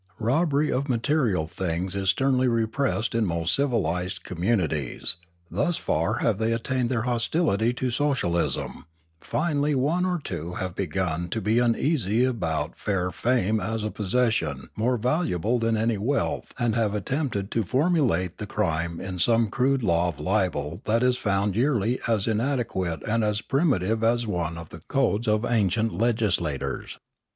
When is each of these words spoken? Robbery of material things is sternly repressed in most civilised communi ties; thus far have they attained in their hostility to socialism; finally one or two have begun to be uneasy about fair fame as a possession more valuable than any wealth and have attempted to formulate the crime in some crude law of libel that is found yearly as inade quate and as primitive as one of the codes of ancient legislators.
Robbery 0.17 0.71
of 0.71 0.89
material 0.89 1.45
things 1.45 1.93
is 1.95 2.09
sternly 2.09 2.47
repressed 2.47 3.13
in 3.13 3.23
most 3.23 3.53
civilised 3.53 4.23
communi 4.23 4.67
ties; 4.67 5.17
thus 5.51 5.77
far 5.77 6.15
have 6.25 6.39
they 6.39 6.51
attained 6.53 6.79
in 6.79 6.87
their 6.87 7.01
hostility 7.03 7.71
to 7.75 7.91
socialism; 7.91 8.85
finally 9.19 9.75
one 9.75 10.03
or 10.03 10.17
two 10.19 10.53
have 10.55 10.73
begun 10.73 11.29
to 11.29 11.39
be 11.39 11.59
uneasy 11.59 12.25
about 12.25 12.79
fair 12.79 13.11
fame 13.11 13.59
as 13.59 13.83
a 13.83 13.91
possession 13.91 14.69
more 14.75 14.97
valuable 14.97 15.59
than 15.59 15.77
any 15.77 15.99
wealth 15.99 16.51
and 16.57 16.73
have 16.73 16.95
attempted 16.95 17.51
to 17.51 17.61
formulate 17.63 18.39
the 18.39 18.47
crime 18.47 18.99
in 18.99 19.19
some 19.19 19.51
crude 19.51 19.83
law 19.83 20.07
of 20.09 20.19
libel 20.19 20.81
that 20.85 21.03
is 21.03 21.15
found 21.15 21.55
yearly 21.55 21.99
as 22.07 22.25
inade 22.25 22.65
quate 22.65 23.07
and 23.07 23.23
as 23.23 23.41
primitive 23.41 24.03
as 24.03 24.25
one 24.25 24.57
of 24.57 24.69
the 24.69 24.79
codes 24.87 25.27
of 25.27 25.45
ancient 25.45 25.93
legislators. 25.95 26.97